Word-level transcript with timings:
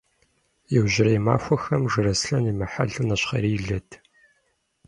Иужьрей 0.75 1.19
махуэхэм 1.25 1.83
Жыраслъэн 1.91 2.45
имыхьэлу 2.51 3.05
нэщхъейрилэт. 3.07 3.89